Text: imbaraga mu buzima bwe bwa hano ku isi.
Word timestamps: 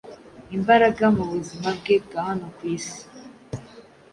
imbaraga 0.55 1.05
mu 1.15 1.23
buzima 1.31 1.69
bwe 1.77 1.95
bwa 2.05 2.21
hano 2.27 2.45
ku 2.55 2.61
isi. 2.75 3.01